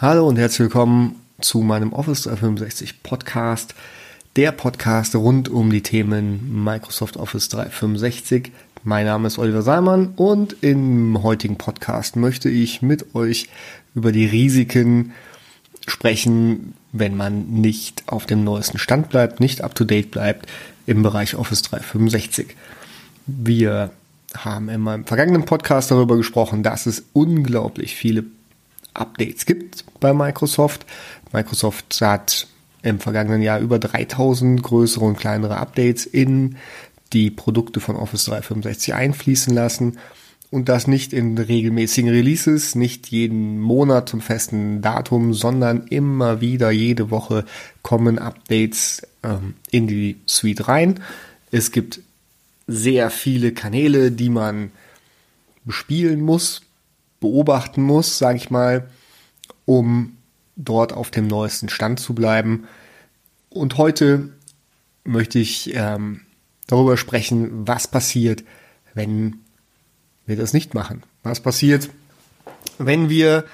[0.00, 3.76] Hallo und herzlich willkommen zu meinem Office 365 Podcast,
[4.34, 8.50] der Podcast rund um die Themen Microsoft Office 365.
[8.82, 13.48] Mein Name ist Oliver Seimann und im heutigen Podcast möchte ich mit euch
[13.94, 15.12] über die Risiken
[15.86, 20.48] sprechen, wenn man nicht auf dem neuesten Stand bleibt, nicht up to date bleibt
[20.86, 22.56] im Bereich Office 365.
[23.26, 23.90] Wir
[24.36, 28.24] haben in meinem vergangenen Podcast darüber gesprochen, dass es unglaublich viele
[28.94, 30.86] Updates gibt bei Microsoft.
[31.32, 32.46] Microsoft hat
[32.82, 36.56] im vergangenen Jahr über 3000 größere und kleinere Updates in
[37.12, 39.98] die Produkte von Office 365 einfließen lassen
[40.50, 46.70] und das nicht in regelmäßigen Releases, nicht jeden Monat zum festen Datum, sondern immer wieder
[46.70, 47.44] jede Woche
[47.82, 51.00] kommen Updates ähm, in die Suite rein.
[51.50, 52.00] Es gibt
[52.66, 54.70] sehr viele Kanäle, die man
[55.64, 56.62] bespielen muss,
[57.24, 58.88] beobachten muss, sage ich mal,
[59.64, 60.16] um
[60.56, 62.64] dort auf dem neuesten Stand zu bleiben.
[63.50, 64.28] Und heute
[65.04, 66.20] möchte ich ähm,
[66.66, 68.44] darüber sprechen, was passiert,
[68.94, 69.36] wenn
[70.26, 71.02] wir das nicht machen.
[71.22, 71.90] Was passiert,
[72.78, 73.44] wenn wir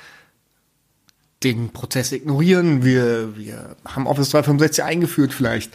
[1.43, 2.85] den Prozess ignorieren.
[2.85, 5.73] Wir, wir haben Office 365 eingeführt, vielleicht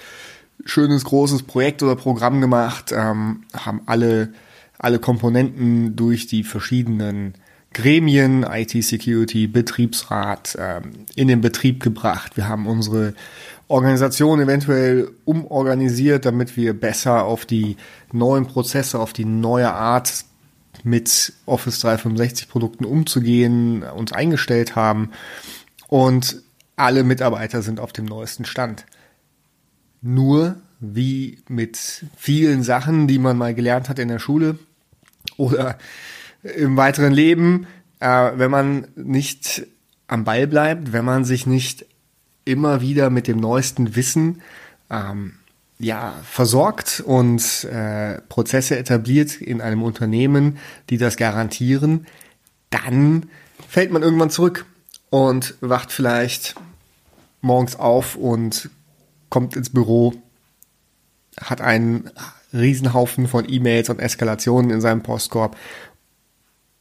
[0.64, 4.34] schönes großes Projekt oder Programm gemacht, ähm, haben alle,
[4.78, 7.34] alle Komponenten durch die verschiedenen
[7.76, 12.38] Gremien, IT-Security, Betriebsrat ähm, in den Betrieb gebracht.
[12.38, 13.14] Wir haben unsere
[13.68, 17.76] Organisation eventuell umorganisiert, damit wir besser auf die
[18.14, 20.24] neuen Prozesse, auf die neue Art
[20.84, 25.12] mit Office 365 Produkten umzugehen, uns eingestellt haben.
[25.90, 26.42] Und
[26.78, 28.86] alle Mitarbeiter sind auf dem neuesten Stand.
[30.02, 34.60] Nur wie mit vielen Sachen, die man mal gelernt hat in der Schule
[35.36, 35.78] oder
[36.56, 37.68] im weiteren Leben,
[38.00, 39.66] äh, wenn man nicht
[40.08, 41.86] am Ball bleibt, wenn man sich nicht
[42.46, 44.42] immer wieder mit dem neuesten Wissen
[44.92, 45.34] ähm,
[45.80, 50.58] ja, versorgt und äh, Prozesse etabliert in einem Unternehmen,
[50.90, 52.06] die das garantieren,
[52.70, 53.30] dann
[53.68, 54.66] fällt man irgendwann zurück
[55.10, 56.56] und wacht vielleicht
[57.42, 58.70] morgens auf und
[59.30, 60.14] kommt ins Büro,
[61.42, 62.10] hat einen
[62.54, 65.58] Riesenhaufen von E-Mails und Eskalationen in seinem Postkorb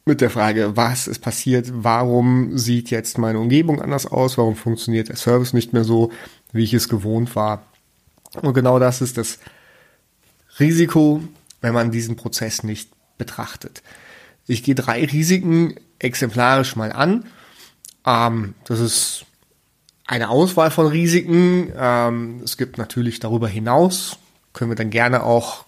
[0.05, 5.09] mit der Frage, was ist passiert, warum sieht jetzt meine Umgebung anders aus, warum funktioniert
[5.09, 6.13] der Service nicht mehr so,
[6.53, 7.67] wie ich es gewohnt war.
[8.43, 9.39] Und genau das ist das
[10.61, 11.23] Risiko,
[11.61, 13.83] wenn man diesen Prozess nicht betrachtet.
[14.47, 17.25] Ich gehe drei Risiken exemplarisch mal an.
[18.05, 19.25] Ähm, das ist
[20.07, 21.73] eine Auswahl von Risiken.
[21.77, 24.19] Ähm, es gibt natürlich darüber hinaus,
[24.53, 25.65] können wir dann gerne auch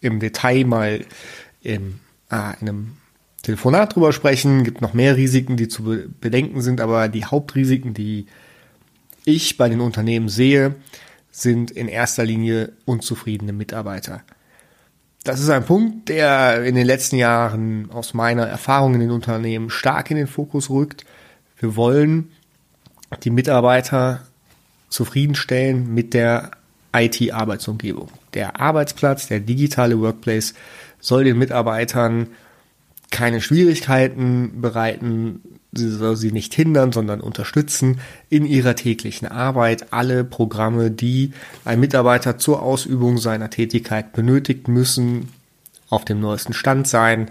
[0.00, 1.04] im Detail mal
[1.62, 2.00] im,
[2.30, 2.96] äh, in einem
[3.42, 4.64] Telefonat drüber sprechen.
[4.64, 5.82] Gibt noch mehr Risiken, die zu
[6.20, 8.26] bedenken sind, aber die Hauptrisiken, die
[9.24, 10.76] ich bei den Unternehmen sehe,
[11.30, 14.22] sind in erster Linie unzufriedene Mitarbeiter.
[15.24, 19.70] Das ist ein Punkt, der in den letzten Jahren aus meiner Erfahrung in den Unternehmen
[19.70, 21.04] stark in den Fokus rückt.
[21.58, 22.32] Wir wollen
[23.22, 24.26] die Mitarbeiter
[24.88, 26.50] zufriedenstellen mit der
[26.94, 28.08] IT-Arbeitsumgebung.
[28.34, 30.54] Der Arbeitsplatz, der digitale Workplace
[31.00, 32.28] soll den Mitarbeitern
[33.12, 35.40] keine Schwierigkeiten bereiten,
[35.70, 39.92] sie soll sie nicht hindern, sondern unterstützen in ihrer täglichen Arbeit.
[39.92, 41.32] Alle Programme, die
[41.64, 45.28] ein Mitarbeiter zur Ausübung seiner Tätigkeit benötigt, müssen
[45.88, 47.30] auf dem neuesten Stand sein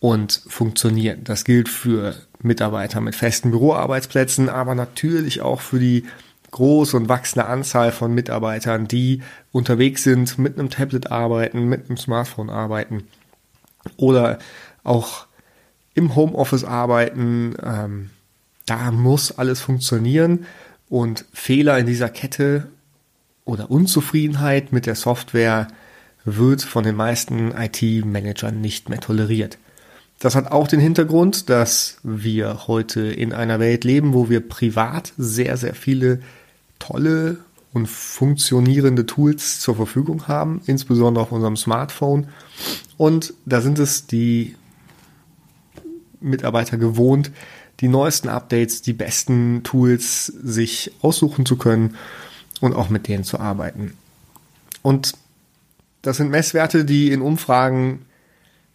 [0.00, 1.24] und funktionieren.
[1.24, 6.04] Das gilt für Mitarbeiter mit festen Büroarbeitsplätzen, aber natürlich auch für die
[6.52, 9.22] große und wachsende Anzahl von Mitarbeitern, die
[9.52, 13.04] unterwegs sind, mit einem Tablet arbeiten, mit einem Smartphone arbeiten
[13.96, 14.38] oder
[14.86, 15.26] auch
[15.94, 17.54] im Homeoffice arbeiten.
[17.62, 18.10] Ähm,
[18.66, 20.46] da muss alles funktionieren
[20.88, 22.68] und Fehler in dieser Kette
[23.44, 25.68] oder Unzufriedenheit mit der Software
[26.24, 29.58] wird von den meisten IT-Managern nicht mehr toleriert.
[30.18, 35.12] Das hat auch den Hintergrund, dass wir heute in einer Welt leben, wo wir privat
[35.16, 36.20] sehr, sehr viele
[36.78, 37.38] tolle
[37.72, 42.28] und funktionierende Tools zur Verfügung haben, insbesondere auf unserem Smartphone.
[42.96, 44.56] Und da sind es die
[46.20, 47.30] Mitarbeiter gewohnt,
[47.80, 51.96] die neuesten Updates, die besten Tools sich aussuchen zu können
[52.60, 53.94] und auch mit denen zu arbeiten.
[54.82, 55.14] Und
[56.02, 58.06] das sind Messwerte, die in Umfragen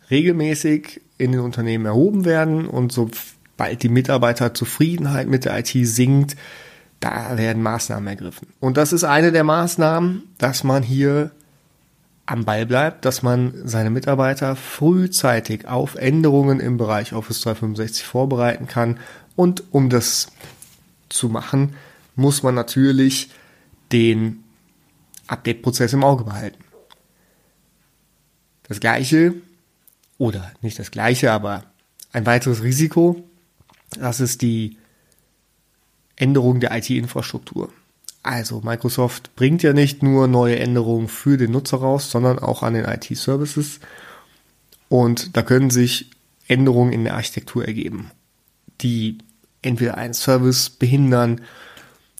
[0.09, 6.35] regelmäßig in den Unternehmen erhoben werden und sobald die Mitarbeiterzufriedenheit mit der IT sinkt,
[6.99, 8.47] da werden Maßnahmen ergriffen.
[8.59, 11.31] Und das ist eine der Maßnahmen, dass man hier
[12.25, 18.67] am Ball bleibt, dass man seine Mitarbeiter frühzeitig auf Änderungen im Bereich Office 365 vorbereiten
[18.67, 18.99] kann
[19.35, 20.31] Und um das
[21.09, 21.75] zu machen,
[22.15, 23.31] muss man natürlich
[23.91, 24.43] den
[25.27, 26.63] Update-Prozess im Auge behalten.
[28.63, 29.33] Das gleiche,
[30.17, 31.63] oder nicht das gleiche, aber
[32.13, 33.23] ein weiteres Risiko,
[33.97, 34.77] das ist die
[36.15, 37.73] Änderung der IT-Infrastruktur.
[38.23, 42.75] Also Microsoft bringt ja nicht nur neue Änderungen für den Nutzer raus, sondern auch an
[42.75, 43.79] den IT-Services.
[44.89, 46.11] Und da können sich
[46.47, 48.11] Änderungen in der Architektur ergeben,
[48.81, 49.17] die
[49.61, 51.41] entweder einen Service behindern,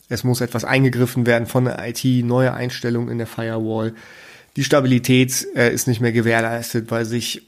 [0.09, 3.93] es muss etwas eingegriffen werden von der IT, neue Einstellungen in der Firewall.
[4.57, 7.47] Die Stabilität äh, ist nicht mehr gewährleistet, weil sich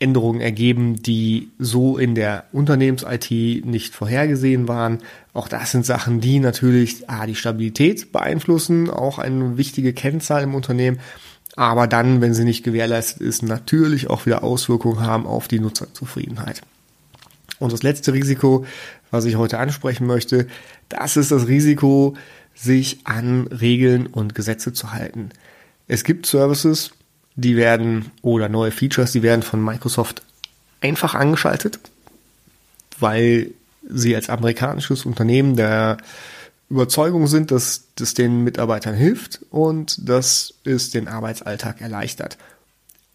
[0.00, 3.30] Änderungen ergeben, die so in der Unternehmens-IT
[3.64, 4.98] nicht vorhergesehen waren.
[5.32, 10.54] Auch das sind Sachen, die natürlich ah, die Stabilität beeinflussen, auch eine wichtige Kennzahl im
[10.54, 11.00] Unternehmen,
[11.56, 16.60] aber dann, wenn sie nicht gewährleistet ist, natürlich auch wieder Auswirkungen haben auf die Nutzerzufriedenheit.
[17.58, 18.64] Und das letzte Risiko,
[19.10, 20.46] was ich heute ansprechen möchte,
[20.88, 22.16] das ist das Risiko,
[22.54, 25.30] sich an Regeln und Gesetze zu halten.
[25.88, 26.92] Es gibt Services,
[27.38, 30.22] die werden oder neue Features, die werden von Microsoft
[30.80, 31.78] einfach angeschaltet,
[32.98, 33.52] weil
[33.88, 35.98] sie als amerikanisches Unternehmen der
[36.68, 42.38] Überzeugung sind, dass das den Mitarbeitern hilft und dass es den Arbeitsalltag erleichtert.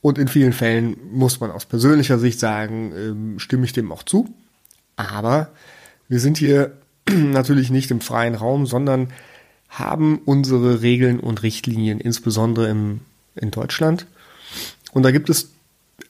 [0.02, 4.04] Und in vielen Fällen muss man aus persönlicher Sicht sagen, ähm, stimme ich dem auch
[4.04, 4.34] zu.
[4.96, 5.52] Aber
[6.08, 6.78] wir sind hier
[7.10, 9.10] natürlich nicht im freien Raum, sondern
[9.68, 13.02] haben unsere Regeln und Richtlinien, insbesondere im,
[13.36, 14.06] in Deutschland.
[14.92, 15.52] Und da gibt es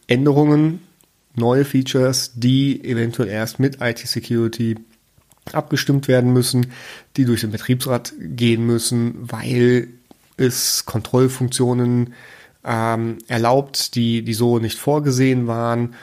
[0.08, 0.82] Änderungen,
[1.36, 4.76] neue Features, die eventuell erst mit IT-Security
[5.52, 6.68] abgestimmt werden müssen,
[7.18, 9.90] die durch den Betriebsrat gehen müssen, weil
[10.38, 12.14] es Kontrollfunktionen
[12.64, 15.96] ähm, erlaubt, die, die so nicht vorgesehen waren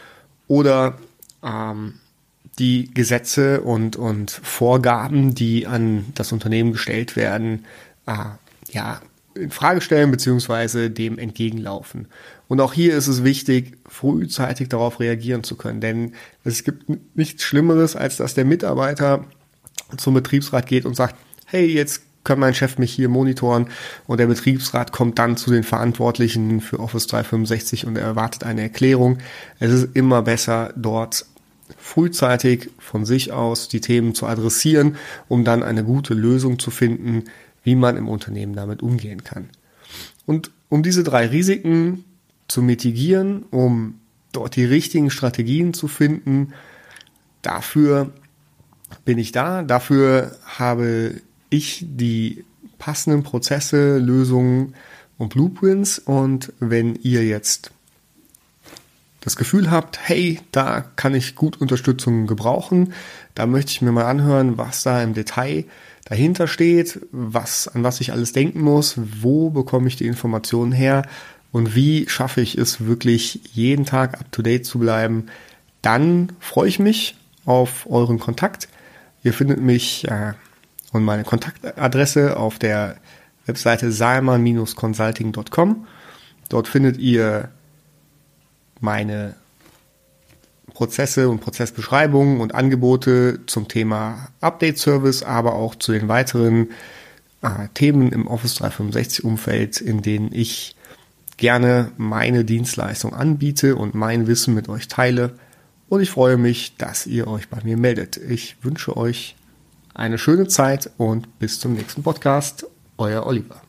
[0.46, 0.98] oder
[1.42, 1.94] ähm,
[2.58, 7.64] die Gesetze und, und Vorgaben, die an das Unternehmen gestellt werden,
[8.06, 8.12] äh,
[8.72, 9.00] ja,
[9.40, 12.08] in Frage stellen beziehungsweise dem entgegenlaufen.
[12.48, 16.12] Und auch hier ist es wichtig, frühzeitig darauf reagieren zu können, denn
[16.44, 16.84] es gibt
[17.16, 19.24] nichts Schlimmeres, als dass der Mitarbeiter
[19.96, 21.16] zum Betriebsrat geht und sagt,
[21.46, 23.68] hey, jetzt kann mein Chef mich hier monitoren
[24.06, 28.62] und der Betriebsrat kommt dann zu den Verantwortlichen für Office 365 und er erwartet eine
[28.62, 29.18] Erklärung.
[29.58, 31.24] Es ist immer besser, dort
[31.78, 34.96] frühzeitig von sich aus die Themen zu adressieren,
[35.28, 37.24] um dann eine gute Lösung zu finden,
[37.62, 39.50] wie man im Unternehmen damit umgehen kann.
[40.26, 42.04] Und um diese drei Risiken
[42.48, 44.00] zu mitigieren, um
[44.32, 46.52] dort die richtigen Strategien zu finden,
[47.42, 48.12] dafür
[49.04, 52.44] bin ich da, dafür habe ich die
[52.78, 54.74] passenden Prozesse, Lösungen
[55.18, 57.72] und Blueprints und wenn ihr jetzt
[59.20, 62.94] das Gefühl habt, hey, da kann ich gut Unterstützung gebrauchen,
[63.34, 65.64] da möchte ich mir mal anhören, was da im Detail
[66.06, 71.02] dahinter steht, was, an was ich alles denken muss, wo bekomme ich die Informationen her
[71.52, 75.26] und wie schaffe ich es wirklich jeden Tag up to date zu bleiben,
[75.82, 78.68] dann freue ich mich auf euren Kontakt.
[79.22, 80.32] Ihr findet mich äh,
[80.92, 82.96] und meine Kontaktadresse auf der
[83.46, 85.86] Webseite salman-consulting.com.
[86.48, 87.50] Dort findet ihr
[88.80, 89.34] meine
[90.72, 96.70] Prozesse und Prozessbeschreibungen und Angebote zum Thema Update-Service, aber auch zu den weiteren
[97.42, 100.76] äh, Themen im Office 365-Umfeld, in denen ich
[101.36, 105.32] gerne meine Dienstleistung anbiete und mein Wissen mit euch teile.
[105.88, 108.16] Und ich freue mich, dass ihr euch bei mir meldet.
[108.16, 109.36] Ich wünsche euch
[109.94, 112.66] eine schöne Zeit und bis zum nächsten Podcast.
[112.96, 113.62] Euer Oliver.